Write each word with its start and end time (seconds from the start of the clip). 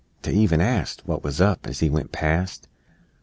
To 0.23 0.31
even 0.31 0.61
ast 0.61 1.05
What 1.05 1.23
wuz 1.23 1.39
up, 1.39 1.67
as 1.67 1.79
he 1.81 1.87
went 1.91 2.11
past! 2.11 2.67